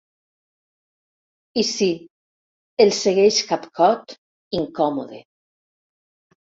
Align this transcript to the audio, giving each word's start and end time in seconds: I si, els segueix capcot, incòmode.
I 1.63 1.65
si, 1.73 1.91
els 2.87 3.03
segueix 3.07 3.41
capcot, 3.53 4.19
incòmode. 4.63 5.27